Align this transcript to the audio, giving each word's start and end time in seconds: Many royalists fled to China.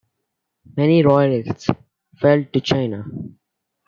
Many 0.75 1.03
royalists 1.05 1.67
fled 2.19 2.51
to 2.53 2.61
China. 2.61 3.05